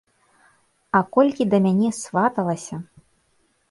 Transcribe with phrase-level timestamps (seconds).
[0.99, 2.85] А колькі да мяне сваталася!